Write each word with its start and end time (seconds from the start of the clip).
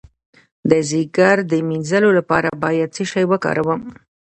د 0.69 0.71
ځیګر 0.89 1.37
د 1.51 1.53
مینځلو 1.67 2.09
لپاره 2.19 2.49
باید 2.63 2.89
څه 2.95 3.03
شی 3.11 3.23
وکاروم؟ 3.31 3.81